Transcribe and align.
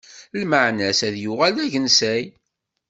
Lmeɛna-s 0.41 1.01
ad 1.07 1.15
yuɣal 1.19 1.53
d 1.57 1.59
agensay. 1.63 2.23